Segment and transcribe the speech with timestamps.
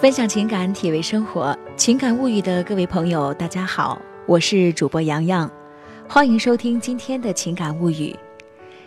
[0.00, 5.50] 分享情感，体味生活，情感物语的各位朋友，大家好，我是主播洋洋，
[6.08, 8.14] 欢迎收听今天的情感物语。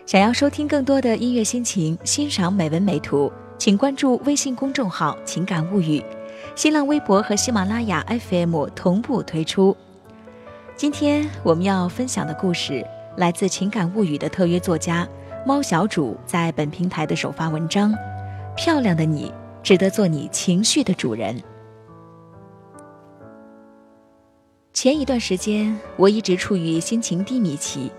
[0.05, 6.02] 想要收听更多的音乐心情，欣赏美文美图，请关注微信公众号“情感物语”，
[6.55, 9.75] 新浪微博和喜马拉雅 FM 同步推出。
[10.78, 12.88] 今天我们要分享的故事
[13.18, 15.05] 来自《情感物语》的特约作家
[15.46, 17.91] 猫小主在本平台的首发文章
[18.55, 19.30] 《漂亮的你
[19.63, 21.38] 值得做你情绪的主人》。
[24.73, 27.91] 前一段时间，我一直处于心情低迷期。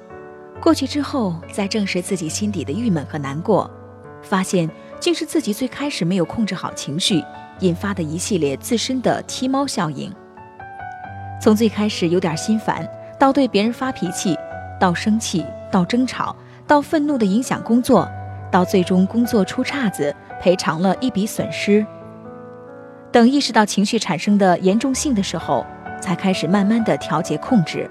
[0.61, 3.71] 过去之后，再正视自己心底的郁闷和难过，
[4.23, 7.23] 发现竟是自己最开始没有控制好情绪，
[7.61, 10.13] 引发的一系列自身的踢猫效应。
[11.41, 12.89] 从最开始有点心烦，
[13.19, 14.37] 到对别人发脾气，
[14.81, 16.35] 到生气，到争吵，
[16.67, 18.09] 到愤怒的影响工作，
[18.51, 21.87] 到最终工作出岔子，赔偿了一笔损失。
[23.13, 25.65] 等意识到情绪产生的严重性的时候，
[26.01, 27.89] 才开始慢慢的调节控制。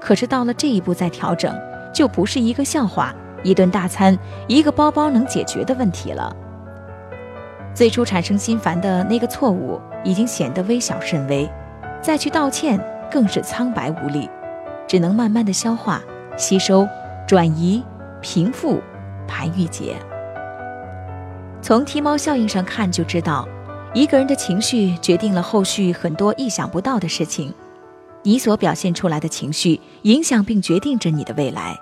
[0.00, 1.52] 可是到了这一步再调整。
[1.90, 4.16] 就不是一个笑话，一顿大餐，
[4.46, 6.36] 一个包包能解决的问题了。
[7.74, 11.48] 最初产生心烦的那个错误，已经显得微小甚微，
[12.00, 12.78] 再去道歉
[13.10, 14.28] 更是苍白无力，
[14.86, 16.02] 只能慢慢的消化、
[16.36, 16.86] 吸收、
[17.26, 17.82] 转移、
[18.20, 18.80] 平复、
[19.26, 19.96] 排郁结。
[21.68, 23.46] 从踢猫效应上看就知道，
[23.92, 27.52] 一个人的情绪决定了后续很多意想不到的事情。
[28.22, 31.78] 你所表现出来的情绪，影响并决定着你的未来。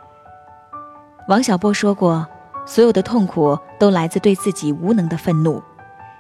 [1.29, 2.27] 王小波说过
[2.67, 5.63] ：“所有的痛苦都来自对自己无能的愤怒。”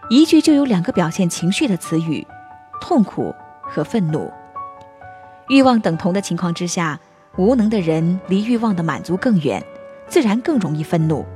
[0.08, 2.24] 一句就有两个表现情绪的词语：
[2.80, 4.30] 痛苦和愤怒。
[5.48, 7.00] 欲望等同的情况之下，
[7.36, 9.60] 无能的人离欲望的满足更远，
[10.06, 11.26] 自然更容易愤怒，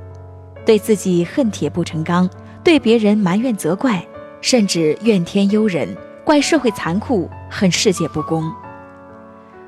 [0.65, 2.29] 对自己恨铁不成钢，
[2.63, 4.05] 对别人埋怨责怪，
[4.41, 8.43] 甚至怨天尤人，怪社会残酷，恨世界不公。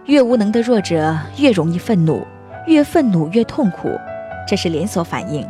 [0.05, 2.25] 越无能的弱者越容易愤怒，
[2.67, 3.89] 越愤怒越痛苦，
[4.47, 5.47] 这是连锁反应。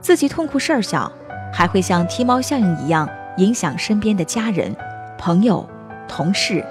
[0.00, 1.10] 自己痛苦事儿小，
[1.52, 4.74] 还会像踢猫效应一样影响身边的家人、
[5.18, 5.68] 朋友、
[6.08, 6.64] 同事。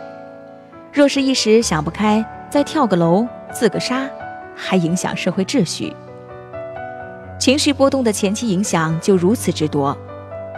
[0.91, 4.09] 若是一时想不开，再跳个楼、自个杀，
[4.55, 5.95] 还影响社会秩序。
[7.49, 9.97] 情绪波动的前期影响就如此之多，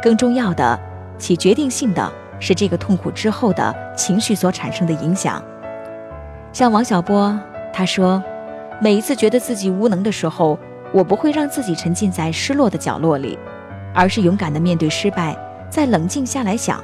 [0.03, 0.77] 更重要的、
[1.17, 5.41] 起决定性的是这个痛苦之后的情绪所产生的影响。
[6.51, 7.39] 像王小波，
[7.71, 8.21] 他说
[8.83, 10.59] ：“每一次觉得自己无能的时候，
[10.93, 13.39] 我不会让自己沉浸在失落的角落里，
[13.95, 15.33] 而是勇敢地面对失败，
[15.69, 16.83] 再冷静下来想，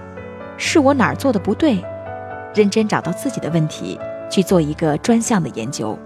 [0.55, 1.83] 是我哪儿做的不对，
[2.55, 5.99] 认真找到自己的问题，去做一个专项的研究。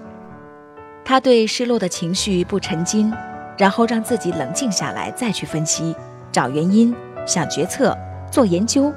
[1.05, 3.13] 他对失落的情绪不沉浸，
[3.61, 5.95] 然后让自己冷静下来，再去分析、
[6.31, 6.95] 找原因、
[7.27, 7.95] 想决策、
[8.31, 8.91] 做研究，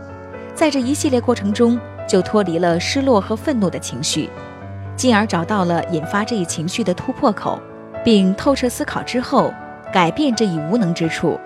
[0.54, 4.30] 在这一系列过程中，就脱离了失落和愤怒的情绪。”
[4.96, 7.60] 进而找到了引发这一情绪的突破口，
[8.02, 9.52] 并透彻思考之后，
[9.92, 11.38] 改变这一无能之处，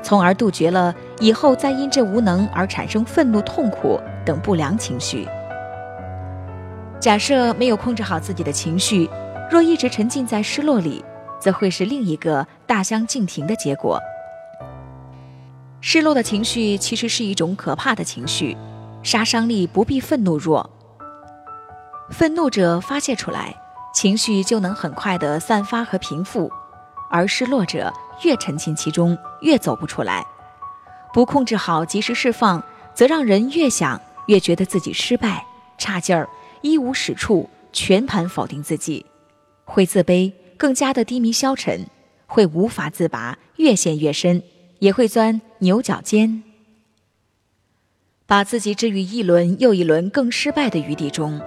[0.00, 5.26] 从而杜绝了以后再因这无能而产生愤怒、痛苦等不良情绪。
[7.00, 9.10] 假设没有控制好自己的情绪，
[9.50, 11.04] 若一直沉浸在失落里，
[11.42, 14.00] 则会是另一个大相径庭的结果。
[15.80, 18.56] 失落的情绪其实是一种可怕的情绪，
[19.02, 20.70] 杀伤力不比愤怒弱。
[22.10, 23.52] 愤怒者发泄出来，
[23.92, 26.48] 情绪就能很快的散发和平复；
[27.10, 27.92] 而失落者
[28.22, 30.24] 越沉浸其中，越走不出来。
[31.12, 32.62] 不控制好，及时释放，
[32.94, 35.44] 则让人越想越觉得自己失败、
[35.76, 36.28] 差劲儿、
[36.60, 39.04] 一无是处，全盘否定自己，
[39.64, 41.88] 会自卑，更加的低迷消沉，
[42.28, 44.40] 会无法自拔，越陷越深，
[44.78, 46.44] 也会钻牛角尖，
[48.28, 51.40] 把自己置于一轮又一轮更失败的余地中。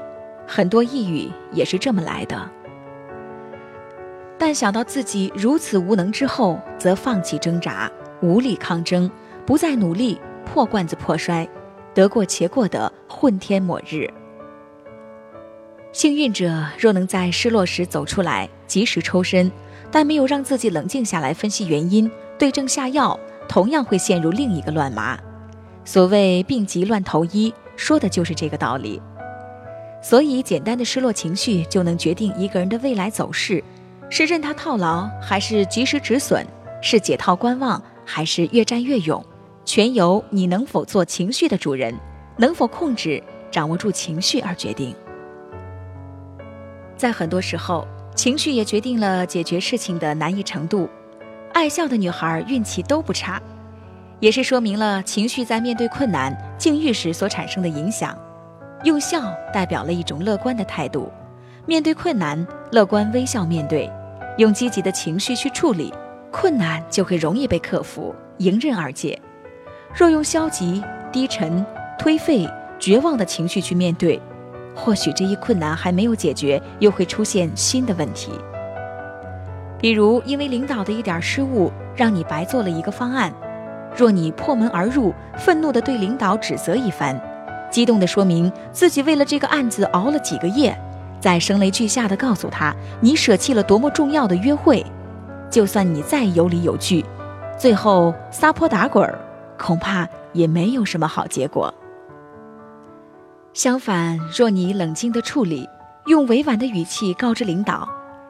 [0.45, 2.51] 很多抑郁也是这么来的，
[4.37, 7.89] 但想到自己如此无能之后，则放弃挣扎，
[8.21, 9.09] 无力抗争，
[9.45, 11.47] 不再努力，破罐子破摔，
[11.93, 14.13] 得过且过的混天抹日。
[15.93, 19.51] 幸运者若能在失落时走出来，及时抽身，
[19.91, 25.17] 但没有让自己冷静下来分析原因，对症下药，同样会陷入另一个乱麻。
[25.83, 29.01] 所谓病急乱投医，说的就是这个道理。
[30.01, 33.63] 所以，简单的失落情绪就能决定一个人的未来走势，
[34.09, 36.43] 是任他套牢，还是及时止损；
[36.81, 39.23] 是解套观望，还是越战越勇，
[39.63, 41.95] 全由你能否做情绪的主人，
[42.37, 44.95] 能否控制、掌握住情绪而决定。
[46.95, 50.89] 在很多时候，情绪也决定了解决事情的难易程度。
[51.53, 53.41] 爱笑的女孩运气都不差，
[54.19, 58.17] 也是说明了情绪在面对困难境遇时所产生的影响。
[58.83, 61.11] 用笑代表了一种乐观的态度，
[61.65, 63.91] 面对困难，乐观微笑面对，
[64.37, 65.93] 用积极的情绪去处理，
[66.31, 69.19] 困难就会容易被克服，迎刃而解。
[69.93, 71.65] 若用消极、低沉、
[71.97, 72.47] 颓废、
[72.79, 74.21] 绝望的情绪去面对，
[74.75, 78.31] 或许这一困难还没有解决，又会出现新的问题。
[79.79, 83.33] 比如，因为领导的一点失误，让你白做了一个方案。
[83.95, 87.19] 若你破门而入，愤怒地对领导指责一番，
[87.71, 90.77] 激动地说明自己为了这个案子熬了几个夜，
[91.19, 94.85] 再声泪俱下地告诉他你舍弃了多么重要的约会，
[95.49, 97.05] 就算你再有理有据，
[97.57, 99.09] 最后撒泼打滚，
[99.57, 101.73] 恐怕也没有什么好结果。
[103.55, 105.69] 相反，若你冷静地处理，
[106.07, 107.87] 用委婉的语气告知领导，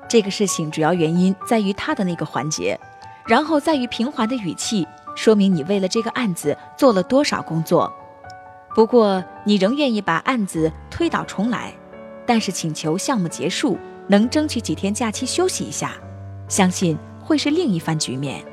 [0.07, 2.79] 这个事情主要原因在于他的那个环节，
[3.25, 4.87] 然后再以平缓的语气。
[5.15, 7.91] 说明你为了这个案子做了多少工作，
[8.75, 11.73] 不过你仍愿意把案子推倒重来，
[12.23, 15.93] 但是请求项目结束，能争取几天假期休息一下，
[16.47, 18.45] 相信会是另一番局面。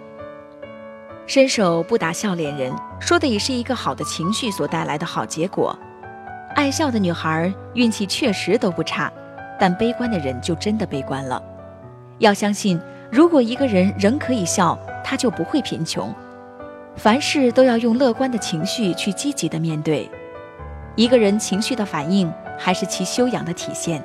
[1.27, 5.79] 伸手不打笑脸人，说的也是一个好的情绪所带来的好结果。
[6.55, 9.13] 爱笑的女孩运气确实都不差，
[9.59, 11.43] 但悲观的人就真的悲观了。
[12.19, 16.15] 要相信，如果一个人仍可以笑，他就不会贫穷。
[16.95, 20.09] 凡事都要用乐观的情绪去积极的面对。
[20.95, 24.05] 一个人情绪的反应，还是其修养的体现。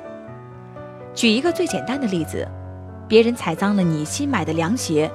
[1.14, 2.48] 举一个最简单的例子：
[3.06, 5.10] 别人踩脏了你新买的凉鞋，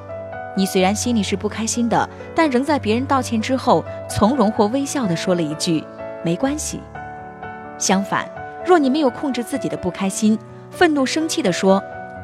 [0.55, 5.83] 你虽然心里是不开心的，但仍在别人道歉之后，从容或微笑地说了一句
[6.23, 6.79] “没关系”。
[7.83, 8.25] 相反，
[8.65, 10.39] 若你没有控制自己的不开心，
[10.71, 11.83] 愤怒生气地说：“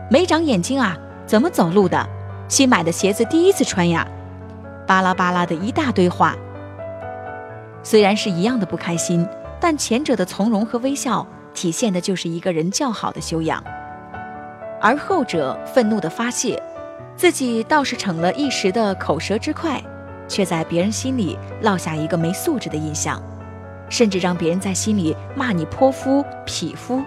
[0.09, 2.01] 没长眼睛啊，怎么走路的？
[2.47, 4.07] 新买的鞋子第一次穿呀。”
[4.87, 6.33] 巴拉巴拉的一大堆话，
[7.83, 9.27] 虽然是一样的不开心，
[9.59, 13.61] 但前者的从容和微笑体现的就是一个人较好的修养，
[14.79, 16.57] 而后者愤怒的发泄，
[17.17, 19.83] 自己倒是逞了一时的口舌之快，
[20.25, 23.21] 却在别人心里落下一个没素质的印象，
[23.89, 27.03] 甚至让别人在心里骂你泼妇、匹夫，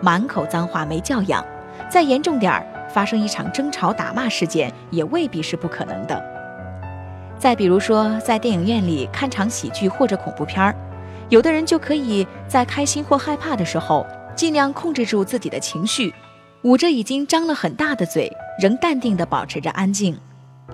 [0.00, 1.44] 满口脏话没教养。
[1.90, 6.22] 再严重点儿，发生一场争吵打骂事件，也未必是不可能的。
[7.38, 10.74] 再比如说，在电影院里看场喜剧或者恐怖片儿，
[11.28, 14.06] 有的人就可以在开心或害怕的时候，
[14.36, 16.14] 尽量控制住自己的情绪，
[16.62, 18.30] 捂着已经张了很大的嘴，
[18.60, 20.14] 仍淡定地保持着安静；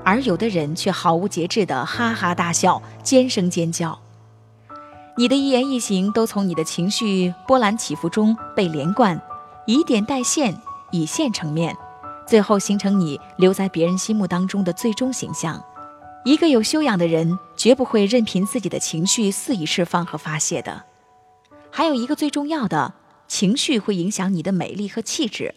[0.04, 3.98] 而有的人却毫无节制地哈哈大笑，尖声尖叫。
[5.18, 9.20] 你的一言一行都从你的情绪波澜起伏中被连贯，
[9.66, 10.56] 以点带线，
[10.92, 11.76] 以线成面，
[12.24, 15.60] 最后形成你留在别人心目当中的最终形象。
[16.24, 20.84] 一个有修养的人，绝不会任凭自己的情绪肆意释放和发泄的。
[21.68, 22.94] 还有一个最重要的，
[23.26, 25.52] 情绪会影响你的美丽和气质。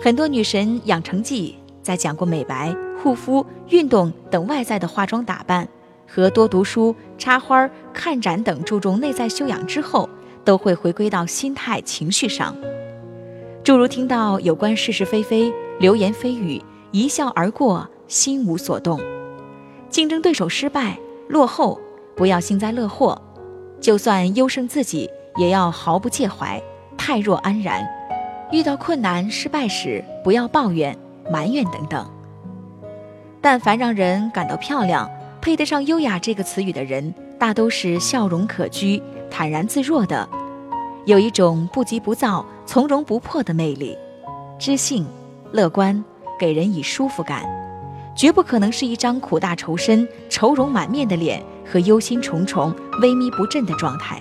[0.00, 2.72] 很多女神养成记在讲过美白、
[3.02, 5.68] 护肤、运动等外在的化妆打扮，
[6.14, 10.08] 和多读书、插花、看展等注重内在修养之后，
[10.44, 12.54] 都会回归到心态、情绪上。
[13.64, 16.62] 诸如听到有关是是非非、流言蜚语，
[16.92, 19.00] 一笑而过，心无所动。
[19.90, 20.96] 竞争对手失败
[21.26, 21.80] 落后，
[22.14, 23.20] 不要幸灾乐祸；
[23.80, 26.62] 就算优胜自己，也要毫不介怀，
[26.96, 27.84] 泰若安然。
[28.52, 30.96] 遇到困难失败时，不要抱怨
[31.28, 32.08] 埋怨等等。
[33.40, 35.10] 但凡让人感到漂亮、
[35.44, 40.26] 配得上优雅这个词语的人，大都是笑容可掬、坦然自若的，
[41.04, 43.94] 有一种不急不躁、从容不迫的魅力，
[44.58, 45.06] 知性、
[45.52, 46.02] 乐观，
[46.40, 47.44] 给人以舒服感。
[48.16, 52.72] 绝不可能是一张苦大仇深、愁容满面的脸和忧心忡忡、
[53.02, 54.18] 萎靡不振的状态。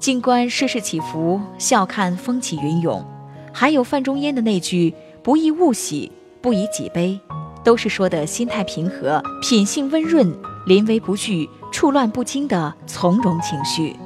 [0.00, 3.06] 静观世事起伏，笑看风起云涌。
[3.52, 4.92] 还有范仲淹的那句
[5.22, 6.10] “不以物喜，
[6.42, 7.20] 不以己悲”，
[7.64, 10.32] 都是说的心态平和、品性温润、
[10.66, 13.96] 临危不惧、处乱不惊的从容情绪。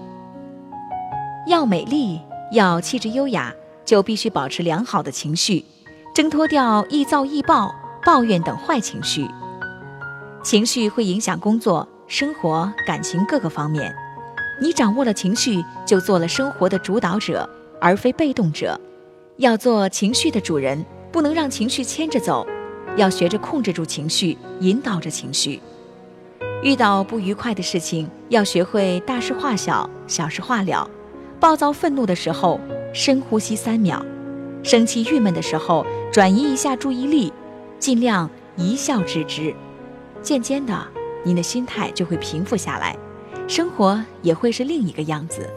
[1.47, 2.21] 要美丽，
[2.53, 3.53] 要气质优雅，
[3.85, 5.65] 就必须保持良好的情绪，
[6.15, 7.75] 挣脱掉易躁易暴。
[8.07, 9.29] 抱怨等坏情绪，
[10.43, 13.95] 情绪会影响工作、生活、感情各个方面。
[14.62, 17.47] 你掌握了情绪，就做了生活的主导者，
[17.81, 18.81] 而非被动者。
[19.37, 22.47] 要做情绪的主人，不能让情绪牵着走，
[22.97, 25.61] 要学着控制住情绪，引导着情绪。
[26.62, 30.88] 遇到不愉快的事情，要学会大事化小，小事化了。
[31.38, 32.61] 暴躁愤怒的时候，
[32.92, 34.04] 深呼吸三秒；
[34.64, 37.33] 生气郁闷的时候，转移一下注意力。
[37.78, 39.54] 尽量一笑置之。
[40.21, 40.85] 渐渐的，
[41.23, 42.97] 您的心态就会平复下来，
[43.47, 45.49] 生活也会是另一个样子。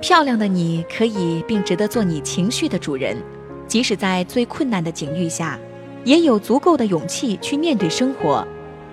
[0.00, 3.22] 漂亮的你可以并值得做你情绪的主人，
[3.66, 5.58] 即使在最困难的境遇下，
[6.04, 8.46] 也有足够的勇气去面对生活，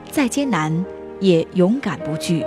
[0.10, 0.86] 再艰难
[1.20, 2.44] 也勇敢不惧。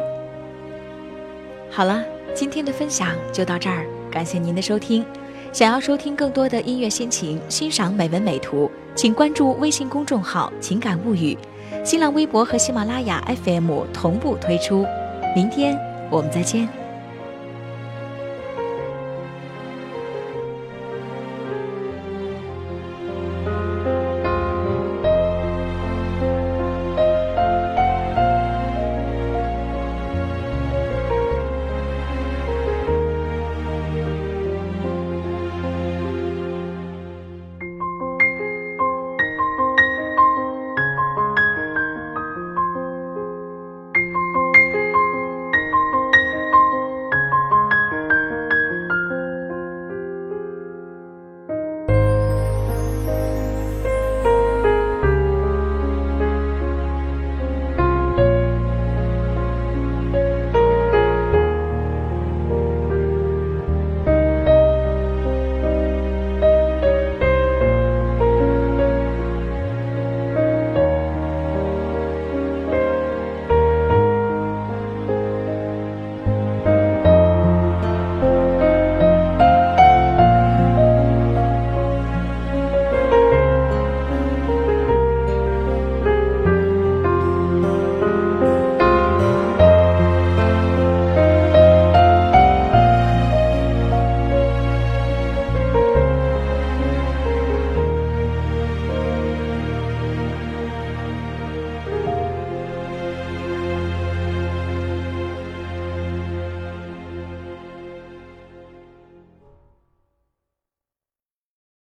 [1.70, 2.02] 好了，
[2.34, 5.04] 今天的分享就到这儿，感谢您的收听。
[5.52, 11.36] 想要收听更多的音乐心情，欣赏美文美图，请关注微信公众号“情感物语”，
[11.82, 14.84] 新浪微博和喜马拉雅 FM 同步推出。
[15.34, 15.78] 明天
[16.10, 16.77] 我们再见。